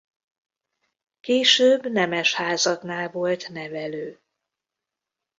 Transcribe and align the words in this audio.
Később 1.19 1.87
nemes 1.91 2.33
házaknál 2.35 3.09
volt 3.11 3.49
nevelő. 3.49 4.21